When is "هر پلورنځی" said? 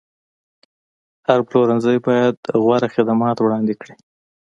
1.27-1.97